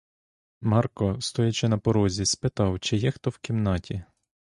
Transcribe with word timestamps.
Марко, 0.61 1.17
стоячи 1.21 1.67
на 1.67 1.77
порозі, 1.77 2.25
спитав, 2.25 2.79
чи 2.79 2.97
є 2.97 3.11
хто 3.11 3.29
в 3.29 3.37
кімнаті. 3.37 4.03